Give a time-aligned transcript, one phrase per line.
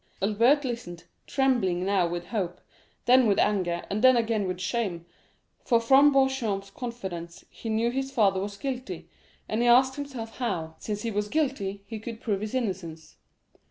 [0.19, 2.59] Albert listened, trembling now with hope,
[3.05, 5.05] then with anger, and then again with shame,
[5.63, 9.07] for from Beauchamp's confidence he knew his father was guilty,
[9.47, 13.17] and he asked himself how, since he was guilty, he could prove his innocence.